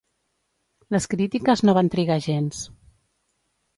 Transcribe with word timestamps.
Les 0.95 1.05
crítiques 1.11 1.63
no 1.67 1.75
van 1.81 1.93
trigar 1.97 2.19
gens. 2.31 2.67